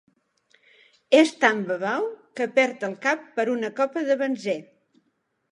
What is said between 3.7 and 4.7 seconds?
copa de benzè.